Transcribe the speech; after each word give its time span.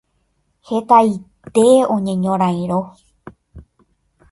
Hetaite 0.67 1.65
oñeñorãirõ. 1.95 2.81